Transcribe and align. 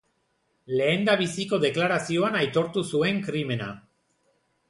Lehendabiziko 0.79 1.59
deklarazioan 1.65 2.39
aitortu 2.41 2.85
zuen 2.95 3.23
krimena. 3.27 3.67